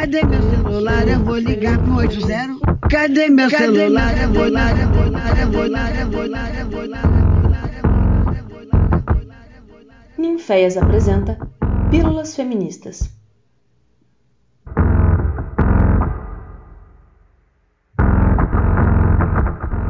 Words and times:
Cadê 0.00 0.24
meu 0.24 0.40
celular? 0.40 1.06
Eu 1.06 1.20
vou 1.22 1.36
ligar 1.36 1.78
pro 1.78 1.96
80. 1.96 2.88
Cadê 2.88 3.28
meu 3.28 3.50
celular? 3.50 4.16
Eu 4.16 4.32
vou 4.32 4.50
lá, 4.50 4.70
eu 4.70 4.88
vou 4.88 5.10
lá, 5.10 5.30
eu 5.38 5.50
vou 5.50 5.68
lá, 5.68 5.90
eu 5.90 6.10
vou 6.10 6.30
lá, 6.30 6.50
eu 6.58 6.70
vou 6.70 6.88
lá. 6.88 7.02
Ninféias 10.16 10.78
apresenta 10.78 11.38
Pílulas 11.90 12.34
Feministas. 12.34 13.14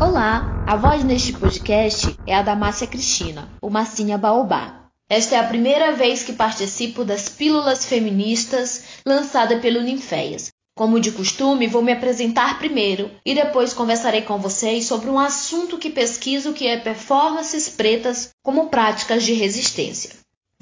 Olá, 0.01 0.65
a 0.67 0.75
voz 0.75 1.05
neste 1.05 1.35
podcast 1.35 2.19
é 2.27 2.35
a 2.35 2.43
da 2.43 2.57
Márcia 2.57 2.89
Cristina, 2.89 3.49
o 3.63 3.71
Massinha 3.71 4.19
Baobá. 4.19 4.80
Esta 5.11 5.35
é 5.35 5.39
a 5.41 5.49
primeira 5.49 5.91
vez 5.91 6.23
que 6.23 6.33
participo 6.33 7.05
das 7.05 7.29
Pílulas 7.29 7.85
Feministas 7.85 8.85
lançada 9.05 9.59
pelo 9.59 9.83
Ninféias. 9.83 10.53
Como 10.77 11.01
de 11.01 11.11
costume, 11.11 11.67
vou 11.67 11.83
me 11.83 11.91
apresentar 11.91 12.61
primeiro 12.61 13.11
e 13.27 13.35
depois 13.35 13.73
conversarei 13.73 14.23
com 14.23 14.39
vocês 14.39 14.87
sobre 14.87 15.11
um 15.11 15.19
assunto 15.19 15.79
que 15.79 15.91
pesquiso 15.91 16.53
que 16.53 16.65
é 16.65 16.79
performances 16.79 17.69
pretas 17.69 18.31
como 18.41 18.69
práticas 18.69 19.25
de 19.25 19.33
resistência. 19.33 20.13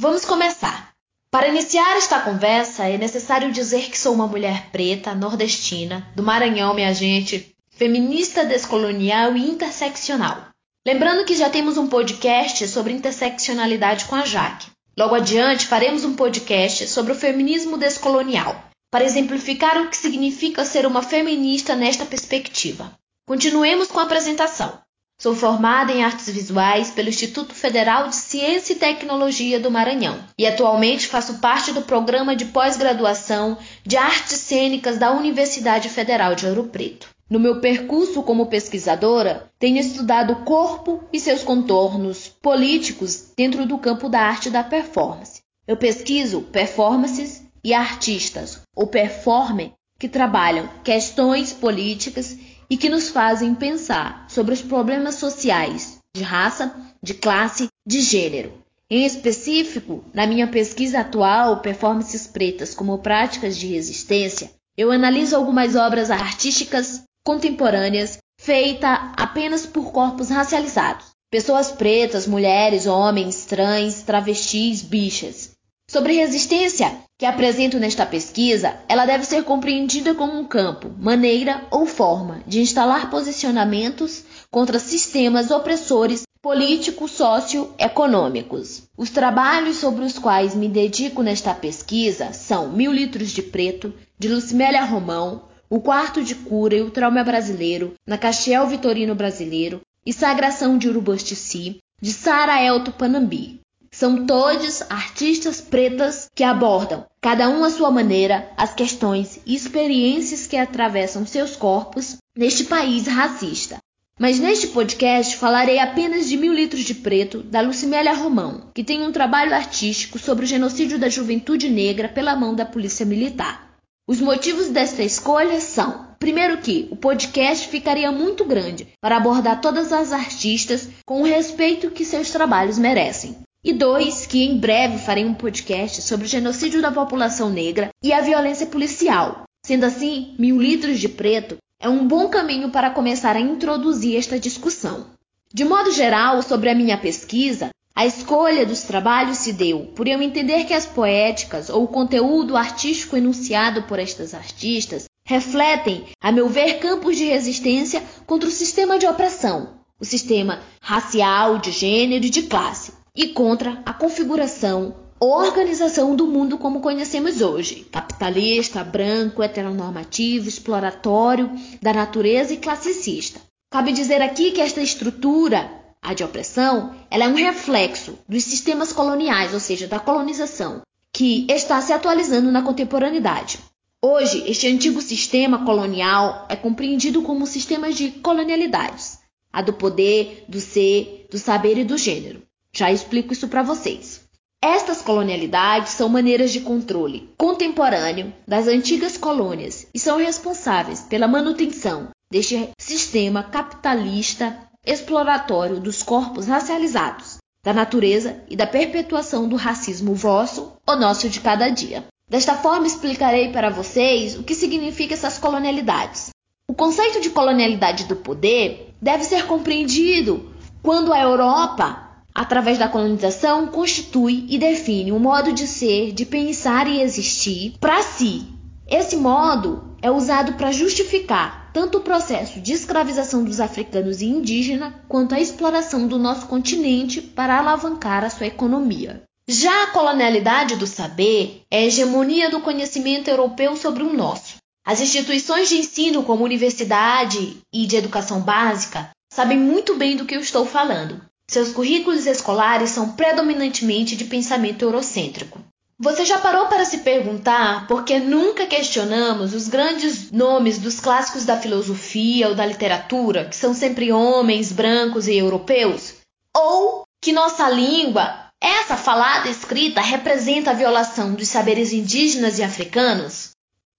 Vamos 0.01 0.25
começar. 0.25 0.93
Para 1.31 1.49
iniciar 1.49 1.99
esta 1.99 2.19
conversa, 2.19 2.89
é 2.89 2.97
necessário 2.97 3.53
dizer 3.53 3.91
que 3.91 3.99
sou 3.99 4.15
uma 4.15 4.27
mulher 4.27 4.71
preta, 4.73 5.15
nordestina, 5.15 6.11
do 6.17 6.23
Maranhão, 6.23 6.73
minha 6.73 6.95
gente, 6.95 7.55
feminista 7.69 8.47
descolonial 8.47 9.37
e 9.37 9.47
interseccional. 9.47 10.49
Lembrando 10.89 11.27
que 11.27 11.37
já 11.37 11.51
temos 11.51 11.77
um 11.77 11.87
podcast 11.87 12.67
sobre 12.67 12.95
interseccionalidade 12.95 14.07
com 14.07 14.15
a 14.15 14.25
Jaque. 14.25 14.71
Logo 14.97 15.15
adiante, 15.15 15.67
faremos 15.67 16.03
um 16.03 16.17
podcast 16.17 16.89
sobre 16.89 17.13
o 17.13 17.15
feminismo 17.15 17.77
descolonial, 17.77 18.59
para 18.91 19.05
exemplificar 19.05 19.83
o 19.83 19.91
que 19.91 19.97
significa 19.99 20.65
ser 20.65 20.87
uma 20.87 21.03
feminista 21.03 21.77
nesta 21.77 22.07
perspectiva. 22.07 22.91
Continuemos 23.27 23.89
com 23.89 23.99
a 23.99 24.05
apresentação. 24.05 24.79
Sou 25.21 25.37
formada 25.37 25.93
em 25.93 26.03
artes 26.03 26.31
visuais 26.31 26.91
pelo 26.91 27.11
Instituto 27.11 27.55
Federal 27.55 28.09
de 28.09 28.17
Ciência 28.17 28.73
e 28.73 28.77
Tecnologia 28.77 29.61
do 29.61 29.71
Maranhão 29.71 30.19
e 30.39 30.47
atualmente 30.47 31.07
faço 31.07 31.39
parte 31.39 31.71
do 31.71 31.83
programa 31.83 32.35
de 32.35 32.47
pós-graduação 32.47 33.59
de 33.85 33.99
artes 33.99 34.39
cênicas 34.39 34.97
da 34.97 35.13
Universidade 35.13 35.91
Federal 35.91 36.35
de 36.35 36.47
Ouro 36.47 36.65
Preto. 36.65 37.18
No 37.31 37.39
meu 37.39 37.61
percurso 37.61 38.23
como 38.23 38.47
pesquisadora, 38.47 39.51
tenho 39.59 39.79
estudado 39.79 40.33
o 40.33 40.45
corpo 40.45 41.05
e 41.13 41.21
seus 41.21 41.43
contornos 41.43 42.29
políticos 42.29 43.33
dentro 43.37 43.67
do 43.67 43.77
campo 43.77 44.09
da 44.09 44.21
arte 44.21 44.49
da 44.49 44.65
performance. 44.65 45.43
Eu 45.67 45.77
pesquiso 45.77 46.41
performances 46.41 47.43
e 47.63 47.75
artistas, 47.75 48.63
ou 48.75 48.87
performer, 48.87 49.73
que 49.99 50.09
trabalham 50.09 50.71
questões 50.83 51.53
políticas 51.53 52.39
e 52.71 52.79
que 52.79 52.89
nos 52.89 53.11
fazem 53.11 53.55
pensar 53.55 54.25
sobre 54.31 54.55
os 54.55 54.63
problemas 54.63 55.17
sociais 55.17 55.99
de 56.17 56.23
raça, 56.23 56.75
de 57.03 57.13
classe, 57.13 57.69
de 57.87 58.01
gênero. 58.01 58.53
Em 58.91 59.05
específico, 59.05 60.03
na 60.15 60.27
minha 60.27 60.47
pesquisa 60.47 61.01
atual, 61.01 61.61
Performances 61.61 62.27
Pretas 62.27 62.75
como 62.75 62.99
Práticas 62.99 63.59
de 63.59 63.67
Resistência, 63.67 64.51
eu 64.79 64.91
analiso 64.91 65.37
algumas 65.37 65.77
obras 65.77 66.11
artísticas 66.11 67.03
contemporâneas 67.29 68.17
feita 68.41 69.13
apenas 69.15 69.67
por 69.67 69.93
corpos 69.93 70.31
racializados, 70.31 71.09
pessoas 71.31 71.71
pretas, 71.71 72.27
mulheres, 72.27 72.87
homens, 72.87 73.45
trans, 73.45 74.01
travestis, 74.01 74.81
bichas. 74.81 75.51
Sobre 75.91 76.15
resistência 76.15 76.91
que 77.19 77.27
apresento 77.27 77.79
nesta 77.79 78.07
pesquisa, 78.07 78.79
ela 78.89 79.05
deve 79.05 79.27
ser 79.27 79.45
compreendida 79.45 80.15
como 80.15 80.39
um 80.39 80.45
campo, 80.47 80.91
maneira 80.99 81.67
ou 81.71 81.85
forma 81.85 82.41
de 82.47 82.63
instalar 82.63 83.11
posicionamentos 83.11 84.25
contra 84.51 84.79
sistemas 84.79 85.51
opressores 85.51 86.23
políticos 86.41 87.11
socioeconômicos. 87.11 88.85
Os 88.97 89.11
trabalhos 89.11 89.77
sobre 89.77 90.03
os 90.03 90.19
quais 90.19 90.55
me 90.55 90.67
dedico 90.67 91.23
nesta 91.23 91.53
pesquisa 91.53 92.33
são 92.33 92.71
Mil 92.71 92.91
Litros 92.91 93.33
de 93.33 93.43
Preto, 93.43 93.93
de 94.19 94.29
Lucimélia 94.29 94.83
Romão, 94.83 95.48
o 95.71 95.81
Quarto 95.81 96.23
de 96.23 96.35
Cura 96.35 96.77
e 96.77 96.81
o 96.81 96.91
Trauma 96.91 97.23
Brasileiro, 97.23 97.95
na 98.07 98.17
Castiel 98.17 98.67
Vitorino 98.67 99.15
Brasileiro, 99.15 99.81
e 100.05 100.13
Sagração 100.13 100.79
de 100.79 100.89
Urubustici, 100.89 101.79
de 102.01 102.13
Sara 102.13 102.63
Elto 102.63 102.91
Panambi. 102.93 103.61
São 103.91 104.25
todos 104.27 104.83
artistas 104.89 105.61
pretas 105.61 106.29
que 106.35 106.45
abordam, 106.45 107.05
cada 107.21 107.49
um 107.49 107.65
à 107.65 107.71
sua 107.71 107.91
maneira, 107.91 108.51
as 108.57 108.73
questões 108.75 109.41
e 109.45 109.55
experiências 109.55 110.47
que 110.47 110.57
atravessam 110.57 111.27
seus 111.27 111.57
corpos 111.57 112.17
neste 112.37 112.65
país 112.65 113.07
racista. 113.07 113.79
Mas 114.19 114.39
neste 114.39 114.69
podcast 114.69 115.37
falarei 115.37 115.79
apenas 115.79 116.29
de 116.29 116.37
Mil 116.37 116.53
Litros 116.53 116.83
de 116.83 116.95
Preto, 116.95 117.43
da 117.43 117.61
Lucimélia 117.61 118.15
Romão, 118.15 118.71
que 118.75 118.83
tem 118.83 119.03
um 119.03 119.13
trabalho 119.13 119.55
artístico 119.55 120.19
sobre 120.19 120.45
o 120.45 120.49
genocídio 120.49 120.99
da 120.99 121.09
juventude 121.09 121.69
negra 121.69 122.09
pela 122.09 122.35
mão 122.35 122.55
da 122.55 122.65
Polícia 122.65 123.07
Militar. 123.07 123.68
Os 124.09 124.23
motivos 124.23 124.71
desta 124.71 125.03
escolha 125.03 125.61
são: 125.61 126.07
primeiro, 126.19 126.57
que 126.63 126.89
o 126.91 126.97
podcast 126.97 127.69
ficaria 127.69 128.11
muito 128.11 128.43
grande 128.43 128.89
para 129.03 129.19
abordar 129.19 129.61
todas 129.61 129.93
as 129.93 130.13
artistas 130.13 130.89
com 131.05 131.21
o 131.21 131.27
respeito 131.27 131.91
que 131.91 132.07
seus 132.07 132.31
trabalhos 132.31 132.79
merecem. 132.79 133.37
E 133.63 133.71
dois, 133.71 134.25
que 134.25 134.43
em 134.43 134.59
breve 134.59 134.97
farei 134.97 135.27
um 135.27 135.35
podcast 135.35 136.01
sobre 136.01 136.25
o 136.25 136.29
genocídio 136.29 136.81
da 136.81 136.91
população 136.91 137.51
negra 137.51 137.91
e 138.03 138.11
a 138.11 138.23
violência 138.23 138.67
policial. 138.67 139.43
Sendo 139.63 139.85
assim, 139.85 140.35
Mil 140.39 140.59
Litros 140.59 140.99
de 140.99 141.09
Preto 141.11 141.59
é 141.79 141.87
um 141.87 142.09
bom 142.09 142.31
caminho 142.31 142.71
para 142.71 142.89
começar 142.89 143.37
a 143.37 143.41
introduzir 143.41 144.17
esta 144.17 144.41
discussão. 144.41 145.05
De 145.53 145.67
modo 145.67 145.93
geral, 145.93 146.43
sobre 146.43 146.71
a 146.71 146.75
minha 146.75 146.97
pesquisa, 146.97 147.69
a 147.99 148.07
escolha 148.07 148.65
dos 148.65 148.83
trabalhos 148.83 149.39
se 149.39 149.53
deu 149.53 149.87
por 149.97 150.07
eu 150.07 150.23
entender 150.23 150.67
que 150.67 150.73
as 150.73 150.87
poéticas 150.87 151.69
ou 151.69 151.83
o 151.83 151.89
conteúdo 151.89 152.57
artístico 152.57 153.17
enunciado 153.17 153.83
por 153.89 153.99
estas 153.99 154.35
artistas 154.35 155.07
refletem, 155.27 156.05
a 156.23 156.31
meu 156.31 156.49
ver, 156.49 156.75
campos 156.75 157.17
de 157.17 157.25
resistência 157.25 158.01
contra 158.25 158.49
o 158.49 158.53
sistema 158.53 159.01
de 159.01 159.07
opressão, 159.07 159.81
o 160.01 160.05
sistema 160.05 160.61
racial, 160.81 161.59
de 161.59 161.73
gênero 161.73 162.25
e 162.25 162.31
de 162.31 162.43
classe, 162.43 162.93
e 163.17 163.31
contra 163.31 163.83
a 163.85 163.93
configuração 163.93 164.95
organização 165.21 166.15
do 166.15 166.29
mundo 166.29 166.57
como 166.57 166.81
conhecemos 166.81 167.41
hoje, 167.41 167.85
capitalista, 167.91 168.85
branco, 168.85 169.43
heteronormativo, 169.43 170.49
exploratório 170.49 171.51
da 171.83 171.93
natureza 171.93 172.55
e 172.55 172.59
classicista. 172.59 173.41
Cabe 173.73 173.91
dizer 173.91 174.23
aqui 174.23 174.53
que 174.53 174.61
esta 174.61 174.81
estrutura 174.81 175.88
a 176.03 176.15
de 176.15 176.25
opressão, 176.25 176.95
ela 177.11 177.25
é 177.25 177.29
um 177.29 177.35
reflexo 177.35 178.19
dos 178.29 178.45
sistemas 178.45 178.93
coloniais, 178.93 179.55
ou 179.55 179.61
seja, 179.61 179.87
da 179.87 179.99
colonização, 179.99 180.83
que 181.13 181.47
está 181.51 181.81
se 181.81 181.93
atualizando 181.93 182.51
na 182.51 182.63
contemporaneidade. 182.63 183.59
Hoje, 184.01 184.45
este 184.47 184.69
antigo 184.69 185.03
sistema 185.03 185.65
colonial 185.65 186.47
é 186.49 186.55
compreendido 186.55 187.23
como 187.23 187.47
sistemas 187.47 187.97
de 187.97 188.11
colonialidades, 188.11 189.19
a 189.53 189.61
do 189.61 189.73
poder, 189.73 190.45
do 190.49 190.61
ser, 190.61 191.27
do 191.31 191.39
saber 191.39 191.79
e 191.79 191.85
do 191.85 191.99
gênero. 191.99 192.43
Já 192.73 192.93
explico 192.93 193.33
isso 193.33 193.49
para 193.49 193.63
vocês. 193.63 194.29
Estas 194.63 195.03
colonialidades 195.03 195.93
são 195.93 196.09
maneiras 196.09 196.53
de 196.53 196.61
controle 196.61 197.33
contemporâneo 197.37 198.33
das 198.47 198.67
antigas 198.67 199.17
colônias 199.17 199.87
e 199.95 199.99
são 199.99 200.19
responsáveis 200.19 201.01
pela 201.03 201.29
manutenção 201.29 202.09
deste 202.31 202.69
sistema 202.79 203.43
capitalista 203.43 204.68
exploratório 204.85 205.81
dos 205.81 206.03
corpos 206.03 206.47
racializados, 206.47 207.39
da 207.65 207.73
natureza 207.73 208.43
e 208.49 208.57
da 208.57 208.67
perpetuação 208.67 209.49
do 209.49 209.57
racismo 209.57 210.15
vosso 210.15 210.73
ou 210.87 210.97
nosso 210.97 211.29
de 211.29 211.41
cada 211.41 211.69
dia. 211.69 212.05
Desta 212.29 212.55
forma, 212.55 212.87
explicarei 212.87 213.51
para 213.51 213.71
vocês 213.71 214.39
o 214.39 214.43
que 214.43 214.55
significa 214.55 215.15
essas 215.15 215.39
colonialidades. 215.39 216.31
O 216.69 216.75
conceito 216.75 217.21
de 217.21 217.31
colonialidade 217.31 218.05
do 218.05 218.17
poder 218.17 218.95
deve 219.01 219.25
ser 219.25 219.47
compreendido 219.47 220.53
quando 220.83 221.13
a 221.13 221.21
Europa, 221.21 222.23
através 222.35 222.79
da 222.79 222.89
colonização, 222.89 223.69
constitui 223.69 224.47
e 224.49 224.59
define 224.59 225.11
um 225.11 225.19
modo 225.19 225.53
de 225.53 225.67
ser, 225.67 226.13
de 226.13 226.27
pensar 226.27 226.87
e 226.87 227.01
existir 227.01 227.75
para 227.81 228.03
si. 228.03 228.47
Esse 228.87 229.17
modo 229.17 229.97
é 230.03 230.11
usado 230.11 230.55
para 230.55 230.71
justificar 230.71 231.68
tanto 231.79 231.99
o 231.99 232.01
processo 232.01 232.61
de 232.61 232.73
escravização 232.73 233.45
dos 233.45 233.61
africanos 233.61 234.21
e 234.21 234.27
indígenas 234.27 234.93
quanto 235.07 235.33
a 235.33 235.39
exploração 235.39 236.09
do 236.09 236.19
nosso 236.19 236.49
continente 236.49 237.23
para 237.23 237.57
alavancar 237.57 238.25
a 238.25 238.31
sua 238.31 238.49
economia. 238.49 239.23
Já 239.49 239.85
a 239.85 239.87
colonialidade 239.93 240.75
do 240.75 240.89
saber 240.89 241.63
é 241.71 241.79
a 241.79 241.83
hegemonia 241.85 242.51
do 242.51 242.61
conhecimento 242.63 243.29
europeu 243.29 243.77
sobre 243.77 244.03
o 244.03 244.13
nosso. 244.13 244.57
As 244.85 245.01
instituições 245.01 245.69
de 245.69 245.77
ensino, 245.77 246.25
como 246.25 246.43
universidade 246.43 247.59
e 247.73 247.87
de 247.87 247.95
educação 247.95 248.41
básica, 248.41 249.11
sabem 249.33 249.57
muito 249.57 249.95
bem 249.95 250.17
do 250.17 250.25
que 250.25 250.35
eu 250.35 250.41
estou 250.41 250.67
falando. 250.67 251.23
Seus 251.49 251.71
currículos 251.71 252.27
escolares 252.27 252.91
são 252.91 253.13
predominantemente 253.13 254.17
de 254.17 254.25
pensamento 254.25 254.83
eurocêntrico. 254.83 255.61
Você 256.01 256.25
já 256.25 256.39
parou 256.39 256.67
para 256.67 256.85
se 256.85 256.99
perguntar 256.99 257.89
por 257.89 258.05
que 258.05 258.21
nunca 258.21 258.67
questionamos 258.67 259.53
os 259.53 259.67
grandes 259.67 260.31
nomes 260.31 260.79
dos 260.79 261.01
clássicos 261.01 261.45
da 261.45 261.59
filosofia 261.59 262.49
ou 262.49 262.55
da 262.55 262.65
literatura, 262.65 263.47
que 263.47 263.57
são 263.57 263.75
sempre 263.75 264.13
homens 264.13 264.71
brancos 264.71 265.27
e 265.27 265.37
europeus? 265.37 266.15
Ou 266.57 267.03
que 267.21 267.33
nossa 267.33 267.69
língua, 267.69 268.49
essa 268.61 268.97
falada 268.97 269.49
escrita, 269.49 270.01
representa 270.01 270.71
a 270.71 270.75
violação 270.75 271.35
dos 271.35 271.49
saberes 271.49 271.93
indígenas 271.93 272.61
e 272.61 272.63
africanos? 272.63 273.51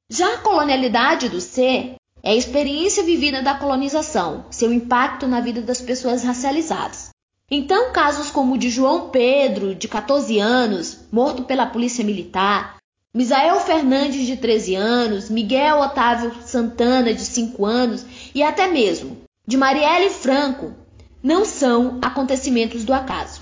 Já 0.09 0.35
a 0.35 0.37
colonialidade 0.37 1.27
do 1.27 1.41
ser 1.41 1.95
é 2.23 2.31
a 2.31 2.35
experiência 2.35 3.03
vivida 3.03 3.41
da 3.41 3.55
colonização, 3.55 4.45
seu 4.49 4.71
impacto 4.71 5.27
na 5.27 5.41
vida 5.41 5.61
das 5.61 5.81
pessoas 5.81 6.23
racializadas. 6.23 7.08
Então, 7.51 7.91
casos 7.91 8.29
como 8.29 8.53
o 8.53 8.57
de 8.57 8.69
João 8.69 9.09
Pedro, 9.09 9.73
de 9.73 9.87
14 9.87 10.37
anos, 10.37 10.99
morto 11.11 11.43
pela 11.43 11.65
polícia 11.65 12.03
militar, 12.03 12.77
Misael 13.11 13.59
Fernandes, 13.61 14.27
de 14.27 14.37
13 14.37 14.75
anos, 14.75 15.29
Miguel 15.31 15.79
Otávio 15.79 16.31
Santana, 16.45 17.11
de 17.11 17.25
5 17.25 17.65
anos, 17.65 18.05
e 18.35 18.43
até 18.43 18.67
mesmo 18.67 19.17
de 19.47 19.57
Marielle 19.57 20.11
Franco, 20.11 20.75
não 21.23 21.43
são 21.43 21.97
acontecimentos 22.03 22.83
do 22.83 22.93
acaso. 22.93 23.41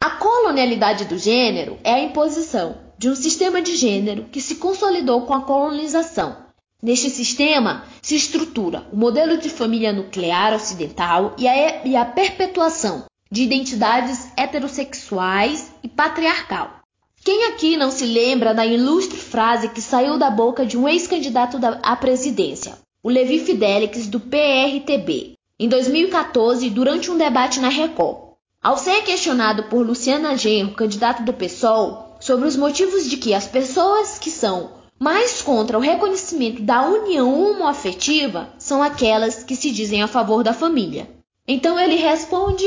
A 0.00 0.10
colonialidade 0.10 1.04
do 1.06 1.18
gênero 1.18 1.78
é 1.82 1.94
a 1.94 2.00
imposição 2.00 2.78
de 2.96 3.10
um 3.10 3.16
sistema 3.16 3.60
de 3.60 3.74
gênero 3.74 4.26
que 4.30 4.40
se 4.40 4.54
consolidou 4.54 5.22
com 5.22 5.34
a 5.34 5.42
colonização. 5.42 6.36
Neste 6.80 7.10
sistema 7.10 7.84
se 8.00 8.14
estrutura 8.14 8.86
o 8.92 8.96
modelo 8.96 9.36
de 9.36 9.50
família 9.50 9.92
nuclear 9.92 10.54
ocidental 10.54 11.34
e 11.36 11.48
a, 11.48 11.84
e 11.84 11.96
a 11.96 12.04
perpetuação 12.04 13.04
de 13.30 13.42
identidades 13.42 14.28
heterossexuais 14.36 15.72
e 15.82 15.88
patriarcal. 15.88 16.80
Quem 17.24 17.46
aqui 17.46 17.76
não 17.76 17.90
se 17.90 18.04
lembra 18.04 18.54
da 18.54 18.64
ilustre 18.64 19.18
frase 19.18 19.68
que 19.68 19.80
saiu 19.80 20.16
da 20.16 20.30
boca 20.30 20.64
de 20.64 20.78
um 20.78 20.88
ex-candidato 20.88 21.58
à 21.82 21.96
presidência, 21.96 22.78
o 23.02 23.10
Levi 23.10 23.40
Fidelix 23.40 24.06
do 24.06 24.20
PRTB, 24.20 25.32
em 25.58 25.68
2014, 25.68 26.70
durante 26.70 27.10
um 27.10 27.18
debate 27.18 27.58
na 27.58 27.68
Record? 27.68 28.26
Ao 28.62 28.76
ser 28.76 29.02
questionado 29.02 29.64
por 29.64 29.84
Luciana 29.84 30.36
Genro, 30.36 30.74
candidato 30.74 31.22
do 31.22 31.32
PSOL, 31.32 32.16
sobre 32.20 32.46
os 32.46 32.56
motivos 32.56 33.08
de 33.08 33.16
que 33.16 33.34
as 33.34 33.46
pessoas 33.46 34.18
que 34.18 34.30
são 34.30 34.70
mais 34.98 35.42
contra 35.42 35.76
o 35.76 35.80
reconhecimento 35.80 36.62
da 36.62 36.82
união 36.88 37.32
homoafetiva 37.38 38.48
são 38.58 38.82
aquelas 38.82 39.44
que 39.44 39.54
se 39.54 39.70
dizem 39.70 40.02
a 40.02 40.08
favor 40.08 40.42
da 40.42 40.54
família. 40.54 41.08
Então 41.46 41.78
ele 41.78 41.96
responde 41.96 42.64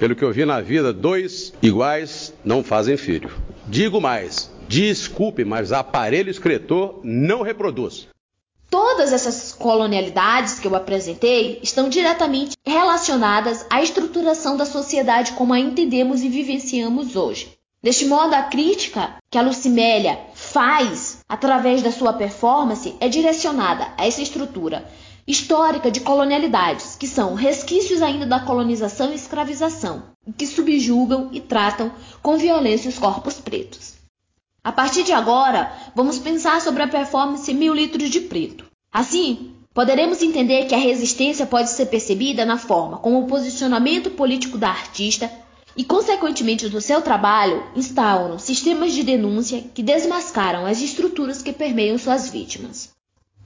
pelo 0.00 0.16
que 0.16 0.24
eu 0.24 0.32
vi 0.32 0.46
na 0.46 0.62
vida, 0.62 0.94
dois 0.94 1.52
iguais 1.60 2.32
não 2.42 2.64
fazem 2.64 2.96
filho. 2.96 3.30
Digo 3.66 4.00
mais, 4.00 4.50
desculpe, 4.66 5.44
mas 5.44 5.72
aparelho 5.72 6.30
excretor 6.30 7.00
não 7.04 7.42
reproduz. 7.42 8.08
Todas 8.70 9.12
essas 9.12 9.52
colonialidades 9.52 10.58
que 10.58 10.66
eu 10.66 10.74
apresentei 10.74 11.60
estão 11.62 11.90
diretamente 11.90 12.56
relacionadas 12.66 13.66
à 13.68 13.82
estruturação 13.82 14.56
da 14.56 14.64
sociedade 14.64 15.32
como 15.32 15.52
a 15.52 15.60
entendemos 15.60 16.22
e 16.22 16.30
vivenciamos 16.30 17.14
hoje. 17.14 17.52
Deste 17.82 18.06
modo, 18.06 18.32
a 18.34 18.44
crítica 18.44 19.16
que 19.30 19.36
a 19.36 19.42
Lucimélia 19.42 20.18
faz 20.34 21.18
através 21.28 21.82
da 21.82 21.92
sua 21.92 22.14
performance 22.14 22.94
é 23.00 23.08
direcionada 23.08 23.88
a 23.98 24.06
essa 24.06 24.22
estrutura 24.22 24.86
histórica 25.30 25.90
de 25.90 26.00
colonialidades, 26.00 26.96
que 26.96 27.06
são 27.06 27.34
resquícios 27.34 28.02
ainda 28.02 28.26
da 28.26 28.40
colonização 28.40 29.12
e 29.12 29.14
escravização, 29.14 30.02
que 30.36 30.46
subjugam 30.46 31.28
e 31.32 31.40
tratam 31.40 31.92
com 32.20 32.36
violência 32.36 32.88
os 32.88 32.98
corpos 32.98 33.34
pretos. 33.34 33.94
A 34.62 34.72
partir 34.72 35.04
de 35.04 35.12
agora, 35.12 35.72
vamos 35.94 36.18
pensar 36.18 36.60
sobre 36.60 36.82
a 36.82 36.88
performance 36.88 37.52
Mil 37.54 37.72
Litros 37.72 38.10
de 38.10 38.20
Preto. 38.20 38.66
Assim, 38.92 39.54
poderemos 39.72 40.20
entender 40.20 40.66
que 40.66 40.74
a 40.74 40.78
resistência 40.78 41.46
pode 41.46 41.70
ser 41.70 41.86
percebida 41.86 42.44
na 42.44 42.58
forma 42.58 42.98
como 42.98 43.20
o 43.20 43.26
posicionamento 43.26 44.10
político 44.10 44.58
da 44.58 44.68
artista 44.68 45.30
e, 45.76 45.84
consequentemente, 45.84 46.68
do 46.68 46.80
seu 46.80 47.00
trabalho, 47.00 47.64
instauram 47.74 48.38
sistemas 48.38 48.92
de 48.92 49.02
denúncia 49.02 49.62
que 49.72 49.82
desmascaram 49.82 50.66
as 50.66 50.82
estruturas 50.82 51.40
que 51.40 51.52
permeiam 51.52 51.96
suas 51.96 52.28
vítimas. 52.28 52.90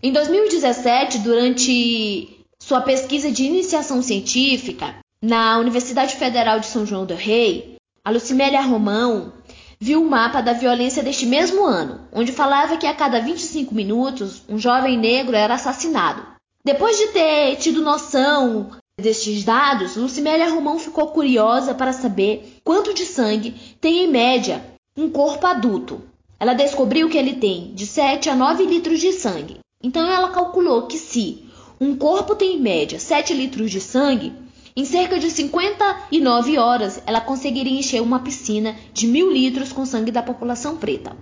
Em 0.05 0.13
2017, 0.13 1.21
durante 1.21 2.45
sua 2.61 2.83
pesquisa 2.83 3.33
de 3.33 3.45
iniciação 3.45 4.03
científica 4.03 4.97
na 5.23 5.59
Universidade 5.59 6.17
Federal 6.17 6.61
de 6.61 6.67
São 6.67 6.85
João 6.85 7.07
do 7.07 7.15
Rei, 7.15 7.77
a 8.05 8.11
Lucimélia 8.11 8.61
Romão 8.61 9.33
viu 9.81 10.03
o 10.03 10.05
um 10.05 10.09
mapa 10.11 10.43
da 10.43 10.53
violência 10.53 11.03
deste 11.03 11.25
mesmo 11.25 11.65
ano, 11.65 12.07
onde 12.13 12.33
falava 12.33 12.77
que 12.77 12.87
a 12.87 12.93
cada 12.93 13.19
25 13.19 13.75
minutos 13.75 14.43
um 14.47 14.59
jovem 14.59 14.99
negro 14.99 15.35
era 15.35 15.55
assassinado. 15.55 16.23
Depois 16.63 16.99
de 16.99 17.07
ter 17.07 17.57
tido 17.57 17.81
noção 17.81 18.73
destes 19.01 19.43
dados, 19.43 19.97
Lucimélia 19.97 20.51
Romão 20.51 20.79
ficou 20.79 21.07
curiosa 21.13 21.75
para 21.75 21.95
saber 21.95 22.59
quanto 22.63 22.93
de 22.93 23.07
sangue 23.07 23.55
tem 23.81 24.05
em 24.05 24.09
média 24.09 24.63
um 24.99 25.09
corpo 25.09 25.47
adulto. 25.47 26.03
Ela 26.39 26.53
descobriu 26.53 27.09
que 27.09 27.17
ele 27.17 27.37
tem 27.37 27.73
de 27.75 27.87
7 27.87 28.29
a 28.29 28.37
9 28.37 28.67
litros 28.67 29.01
de 29.01 29.11
sangue. 29.11 29.64
Então 29.85 30.11
ela 30.11 30.31
calculou 30.31 30.87
que 30.87 30.97
se 30.97 31.45
um 31.79 31.95
corpo 31.95 32.35
tem 32.35 32.57
em 32.57 32.61
média 32.61 32.99
7 32.99 33.35
litros 33.35 33.71
de 33.71 33.83
sangue, 33.83 34.33
em 34.75 34.83
cerca 34.83 35.19
de 35.19 35.31
59 35.31 36.57
horas 36.57 37.03
ela 37.05 37.21
conseguiria 37.21 37.79
encher 37.79 38.01
uma 38.01 38.21
piscina 38.21 38.75
de 38.95 39.07
mil 39.07 39.31
litros 39.31 39.75
com 39.75 39.85
sangue 39.85 40.11
da 40.11 40.23
população 40.23 40.79
preta. 40.79 41.15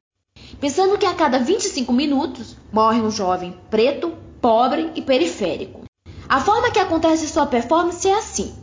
Pensando 0.60 0.96
que 0.96 1.04
a 1.04 1.12
cada 1.12 1.40
25 1.40 1.92
minutos 1.92 2.56
morre 2.72 3.00
um 3.00 3.10
jovem 3.10 3.52
preto, 3.68 4.16
pobre 4.40 4.92
e 4.94 5.02
periférico. 5.02 5.82
A 6.28 6.40
forma 6.40 6.70
que 6.70 6.78
acontece 6.78 7.26
sua 7.26 7.46
performance 7.46 8.06
é 8.06 8.14
assim: 8.14 8.54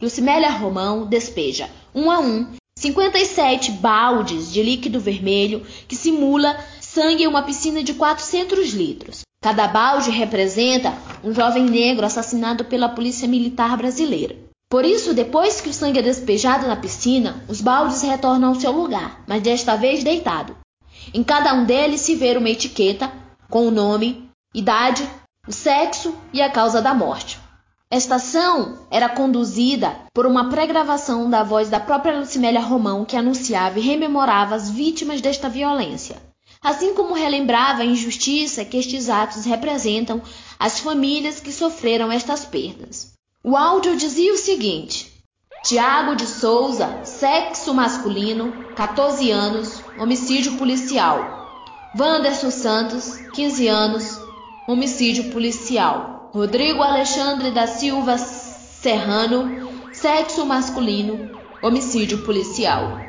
Lucimélia 0.00 0.50
Romão 0.50 1.04
despeja 1.04 1.68
um 1.92 2.12
a 2.12 2.20
um 2.20 2.46
57 2.78 3.72
baldes 3.72 4.52
de 4.52 4.62
líquido 4.62 5.00
vermelho 5.00 5.66
que 5.88 5.96
simula 5.96 6.56
sangue 6.80 7.24
em 7.24 7.26
uma 7.26 7.42
piscina 7.42 7.82
de 7.82 7.94
400 7.94 8.72
litros. 8.72 9.26
Cada 9.40 9.68
balde 9.68 10.10
representa 10.10 10.92
um 11.22 11.32
jovem 11.32 11.64
negro 11.64 12.04
assassinado 12.04 12.64
pela 12.64 12.88
polícia 12.88 13.28
militar 13.28 13.76
brasileira. 13.76 14.36
Por 14.68 14.84
isso, 14.84 15.14
depois 15.14 15.60
que 15.60 15.68
o 15.68 15.72
sangue 15.72 16.00
é 16.00 16.02
despejado 16.02 16.66
na 16.66 16.74
piscina, 16.74 17.44
os 17.48 17.60
baldes 17.60 18.02
retornam 18.02 18.48
ao 18.48 18.54
seu 18.56 18.72
lugar, 18.72 19.22
mas 19.28 19.40
desta 19.40 19.76
vez 19.76 20.02
deitado. 20.02 20.56
Em 21.14 21.22
cada 21.22 21.54
um 21.54 21.64
deles 21.64 22.00
se 22.00 22.16
vê 22.16 22.36
uma 22.36 22.50
etiqueta 22.50 23.12
com 23.48 23.66
o 23.66 23.70
nome, 23.70 24.28
idade, 24.52 25.08
o 25.46 25.52
sexo 25.52 26.14
e 26.32 26.42
a 26.42 26.50
causa 26.50 26.82
da 26.82 26.92
morte. 26.92 27.38
Esta 27.90 28.16
ação 28.16 28.86
era 28.90 29.08
conduzida 29.08 29.96
por 30.12 30.26
uma 30.26 30.50
pré-gravação 30.50 31.30
da 31.30 31.44
voz 31.44 31.70
da 31.70 31.78
própria 31.78 32.18
Lucimélia 32.18 32.60
Romão 32.60 33.04
que 33.04 33.16
anunciava 33.16 33.78
e 33.78 33.82
rememorava 33.82 34.56
as 34.56 34.68
vítimas 34.68 35.20
desta 35.20 35.48
violência 35.48 36.27
assim 36.62 36.94
como 36.94 37.14
relembrava 37.14 37.82
a 37.82 37.86
injustiça 37.86 38.64
que 38.64 38.76
estes 38.76 39.08
atos 39.08 39.44
representam 39.44 40.22
às 40.58 40.80
famílias 40.80 41.40
que 41.40 41.52
sofreram 41.52 42.10
estas 42.10 42.44
perdas. 42.44 43.12
O 43.44 43.56
áudio 43.56 43.96
dizia 43.96 44.32
o 44.32 44.36
seguinte: 44.36 45.12
Tiago 45.62 46.14
de 46.14 46.26
Souza, 46.26 47.04
sexo 47.04 47.72
masculino, 47.74 48.52
14 48.74 49.30
anos, 49.30 49.82
homicídio 49.98 50.56
policial. 50.56 51.36
Wanderson 51.98 52.50
Santos, 52.50 53.16
15 53.34 53.66
anos, 53.68 54.20
homicídio 54.68 55.30
policial. 55.30 56.30
Rodrigo 56.32 56.82
Alexandre 56.82 57.50
da 57.50 57.66
Silva 57.66 58.18
Serrano, 58.18 59.68
sexo 59.92 60.44
masculino, 60.44 61.30
homicídio 61.62 62.18
policial. 62.24 63.00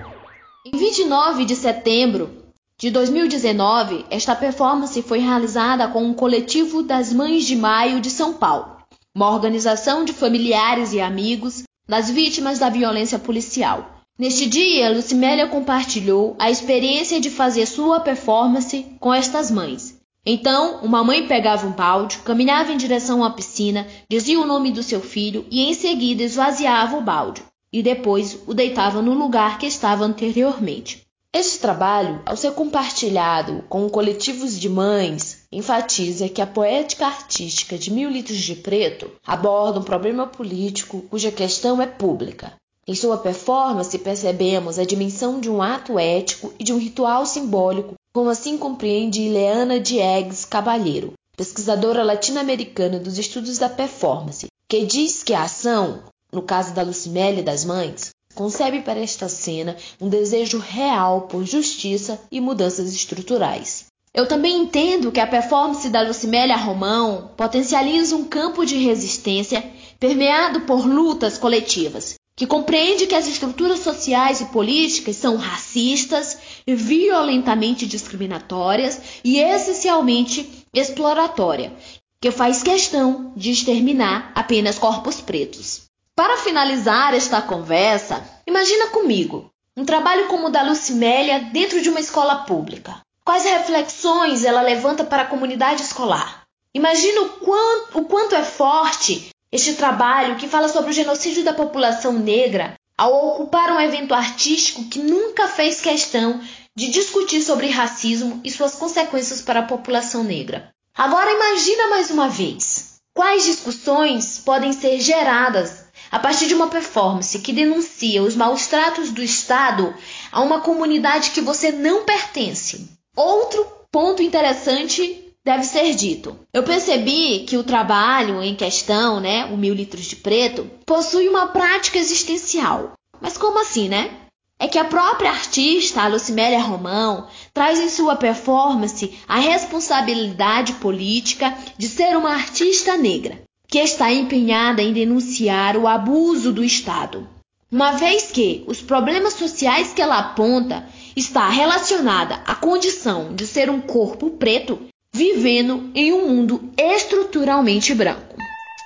Em 0.65 0.77
29 0.77 1.45
de 1.45 1.55
setembro 1.55 2.38
de 2.79 2.89
2019, 2.91 4.05
esta 4.09 4.33
performance 4.33 5.01
foi 5.01 5.19
realizada 5.19 5.89
com 5.89 6.01
um 6.01 6.13
coletivo 6.13 6.81
das 6.81 7.11
Mães 7.11 7.43
de 7.43 7.53
Maio 7.53 7.99
de 7.99 8.09
São 8.09 8.33
Paulo, 8.33 8.77
uma 9.13 9.29
organização 9.29 10.05
de 10.05 10.13
familiares 10.13 10.93
e 10.93 11.01
amigos 11.01 11.63
das 11.85 12.09
vítimas 12.09 12.57
da 12.57 12.69
violência 12.69 13.19
policial. 13.19 13.99
Neste 14.17 14.45
dia, 14.45 14.89
Lucimélia 14.91 15.45
compartilhou 15.49 16.37
a 16.39 16.49
experiência 16.49 17.19
de 17.19 17.29
fazer 17.29 17.65
sua 17.65 17.99
performance 17.99 18.85
com 18.97 19.13
estas 19.13 19.51
mães. 19.51 19.99
Então, 20.25 20.79
uma 20.81 21.03
mãe 21.03 21.27
pegava 21.27 21.67
um 21.67 21.71
balde, 21.71 22.19
caminhava 22.19 22.71
em 22.71 22.77
direção 22.77 23.25
à 23.25 23.29
piscina, 23.31 23.85
dizia 24.09 24.39
o 24.39 24.47
nome 24.47 24.71
do 24.71 24.83
seu 24.83 25.01
filho 25.01 25.45
e 25.51 25.63
em 25.63 25.73
seguida 25.73 26.23
esvaziava 26.23 26.95
o 26.95 27.01
balde, 27.01 27.43
e 27.73 27.83
depois 27.83 28.39
o 28.47 28.53
deitava 28.53 29.01
no 29.01 29.13
lugar 29.13 29.57
que 29.57 29.65
estava 29.65 30.05
anteriormente. 30.05 31.08
Este 31.31 31.59
trabalho, 31.59 32.23
ao 32.25 32.35
ser 32.35 32.53
compartilhado 32.53 33.63
com 33.69 33.87
coletivos 33.87 34.59
de 34.59 34.67
mães, 34.67 35.43
enfatiza 35.51 36.27
que 36.27 36.41
a 36.41 36.47
poética 36.47 37.05
artística 37.05 37.77
de 37.77 37.91
Mil 37.91 38.09
Litros 38.09 38.39
de 38.39 38.55
Preto 38.55 39.11
aborda 39.25 39.79
um 39.79 39.83
problema 39.83 40.25
político 40.25 41.03
cuja 41.03 41.31
questão 41.31 41.79
é 41.79 41.85
pública. 41.85 42.53
Em 42.87 42.95
sua 42.95 43.19
performance, 43.19 43.95
percebemos 43.99 44.79
a 44.79 44.83
dimensão 44.83 45.39
de 45.39 45.51
um 45.51 45.61
ato 45.61 45.99
ético 45.99 46.51
e 46.57 46.63
de 46.63 46.73
um 46.73 46.79
ritual 46.79 47.23
simbólico, 47.27 47.93
como 48.11 48.31
assim 48.31 48.57
compreende 48.57 49.21
Ileana 49.21 49.79
Diegues 49.79 50.45
Cabalheiro, 50.45 51.13
pesquisadora 51.37 52.03
latino-americana 52.03 52.97
dos 52.97 53.19
estudos 53.19 53.59
da 53.59 53.69
performance, 53.69 54.47
que 54.67 54.83
diz 54.83 55.21
que 55.21 55.35
a 55.35 55.43
ação, 55.43 56.01
no 56.33 56.41
caso 56.41 56.73
da 56.73 56.81
Lucimele 56.81 57.41
e 57.41 57.43
das 57.43 57.63
mães, 57.63 58.09
concebe 58.39 58.81
para 58.81 58.99
esta 58.99 59.27
cena 59.27 59.75
um 59.99 60.07
desejo 60.07 60.59
real 60.59 61.23
por 61.23 61.45
justiça 61.45 62.19
e 62.31 62.39
mudanças 62.39 62.93
estruturais. 62.93 63.85
Eu 64.13 64.27
também 64.27 64.61
entendo 64.61 65.11
que 65.11 65.19
a 65.19 65.27
performance 65.27 65.89
da 65.89 66.01
Lucimélia 66.01 66.57
Romão 66.57 67.31
potencializa 67.37 68.15
um 68.15 68.23
campo 68.23 68.65
de 68.65 68.75
resistência 68.75 69.63
permeado 69.99 70.61
por 70.61 70.85
lutas 70.85 71.37
coletivas, 71.37 72.15
que 72.35 72.47
compreende 72.47 73.05
que 73.05 73.13
as 73.13 73.27
estruturas 73.27 73.79
sociais 73.79 74.39
e 74.39 74.45
políticas 74.45 75.17
são 75.17 75.35
racistas, 75.35 76.37
violentamente 76.65 77.85
discriminatórias 77.85 78.99
e 79.23 79.39
essencialmente 79.39 80.65
exploratória, 80.73 81.73
que 82.21 82.31
faz 82.31 82.63
questão 82.63 83.33
de 83.35 83.51
exterminar 83.51 84.31
apenas 84.33 84.79
corpos 84.79 85.19
pretos. 85.19 85.88
Para 86.19 86.35
finalizar 86.35 87.13
esta 87.15 87.41
conversa, 87.41 88.21
imagina 88.45 88.87
comigo 88.87 89.49
um 89.77 89.85
trabalho 89.85 90.27
como 90.27 90.47
o 90.47 90.49
da 90.49 90.63
Lucimélia 90.63 91.39
dentro 91.53 91.81
de 91.81 91.87
uma 91.87 92.01
escola 92.01 92.43
pública. 92.43 92.99
Quais 93.23 93.45
reflexões 93.45 94.43
ela 94.43 94.61
levanta 94.61 95.05
para 95.05 95.21
a 95.21 95.27
comunidade 95.27 95.81
escolar? 95.81 96.43
Imagina 96.73 97.21
o 97.21 97.29
quanto, 97.29 97.99
o 97.99 98.03
quanto 98.03 98.35
é 98.35 98.43
forte 98.43 99.29
este 99.49 99.75
trabalho 99.75 100.35
que 100.35 100.49
fala 100.49 100.67
sobre 100.67 100.89
o 100.89 100.93
genocídio 100.93 101.41
da 101.41 101.53
população 101.53 102.11
negra 102.11 102.73
ao 102.97 103.29
ocupar 103.29 103.71
um 103.71 103.79
evento 103.79 104.13
artístico 104.13 104.89
que 104.89 104.99
nunca 104.99 105.47
fez 105.47 105.79
questão 105.79 106.41
de 106.75 106.89
discutir 106.89 107.41
sobre 107.41 107.69
racismo 107.69 108.41
e 108.43 108.51
suas 108.51 108.75
consequências 108.75 109.41
para 109.41 109.61
a 109.61 109.67
população 109.67 110.21
negra. 110.21 110.69
Agora 110.93 111.31
imagina 111.31 111.87
mais 111.87 112.11
uma 112.11 112.27
vez 112.27 112.99
quais 113.13 113.45
discussões 113.45 114.37
podem 114.39 114.73
ser 114.73 114.99
geradas 114.99 115.87
a 116.11 116.19
partir 116.19 116.47
de 116.47 116.53
uma 116.53 116.67
performance 116.67 117.39
que 117.39 117.53
denuncia 117.53 118.23
os 118.23 118.35
maus 118.35 118.67
tratos 118.67 119.11
do 119.11 119.23
Estado 119.23 119.93
a 120.31 120.41
uma 120.41 120.61
comunidade 120.61 121.31
que 121.31 121.41
você 121.41 121.71
não 121.71 122.03
pertence. 122.03 122.89
Outro 123.15 123.65
ponto 123.91 124.21
interessante 124.21 125.25
deve 125.43 125.63
ser 125.63 125.95
dito. 125.95 126.37
Eu 126.53 126.63
percebi 126.63 127.45
que 127.47 127.57
o 127.57 127.63
trabalho 127.63 128.41
em 128.41 128.55
questão, 128.55 129.19
né, 129.19 129.45
o 129.45 129.57
Mil 129.57 129.73
Litros 129.73 130.05
de 130.05 130.15
Preto, 130.15 130.69
possui 130.85 131.27
uma 131.27 131.47
prática 131.47 131.97
existencial. 131.97 132.93
Mas 133.21 133.37
como 133.37 133.59
assim, 133.59 133.89
né? 133.89 134.11
é 134.59 134.67
que 134.67 134.77
a 134.77 134.83
própria 134.83 135.31
artista, 135.31 136.01
a 136.01 136.07
Lucimélia 136.07 136.59
Romão, 136.59 137.27
traz 137.53 137.79
em 137.79 137.89
sua 137.89 138.17
performance 138.17 139.17
a 139.25 139.39
responsabilidade 139.39 140.73
política 140.73 141.57
de 141.77 141.87
ser 141.87 142.17
uma 142.17 142.31
artista 142.31 142.97
negra, 142.97 143.41
que 143.69 143.77
está 143.77 144.11
empenhada 144.11 144.81
em 144.81 144.91
denunciar 144.91 145.77
o 145.77 145.87
abuso 145.87 146.51
do 146.51 146.63
Estado. 146.63 147.27
Uma 147.71 147.91
vez 147.91 148.31
que 148.31 148.63
os 148.65 148.81
problemas 148.81 149.33
sociais 149.33 149.93
que 149.93 150.01
ela 150.01 150.17
aponta 150.17 150.85
está 151.15 151.47
relacionada 151.47 152.41
à 152.47 152.55
condição 152.55 153.35
de 153.35 153.45
ser 153.45 153.69
um 153.69 153.79
corpo 153.79 154.31
preto 154.31 154.79
vivendo 155.13 155.91
em 155.93 156.11
um 156.11 156.27
mundo 156.27 156.71
estruturalmente 156.75 157.93
branco. 157.93 158.35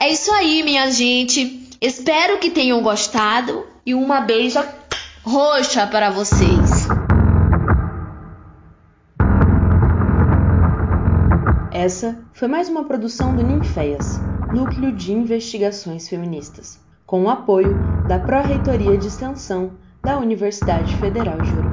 É 0.02 0.12
isso 0.12 0.32
aí, 0.34 0.62
minha 0.64 0.92
gente. 0.92 1.66
Espero 1.80 2.40
que 2.40 2.50
tenham 2.50 2.82
gostado 2.84 3.66
e 3.86 3.94
uma 3.94 4.20
beija 4.20 4.68
roxa 5.24 5.88
para 5.88 6.10
vocês. 6.10 6.88
Essa 11.72 12.18
foi 12.34 12.48
mais 12.48 12.70
uma 12.70 12.84
produção 12.84 13.36
do 13.36 13.44
Ninféias, 13.44 14.20
Núcleo 14.54 14.92
de 14.92 15.12
Investigações 15.12 16.08
Feministas, 16.08 16.80
com 17.08 17.24
o 17.24 17.28
apoio 17.28 17.84
da 18.06 18.20
Pró-Reitoria 18.20 19.00
de 19.00 19.08
Extensão 19.08 19.80
da 20.04 20.20
Universidade 20.20 20.96
Federal 20.96 21.42
de 21.42 21.56
Ouro. 21.56 21.73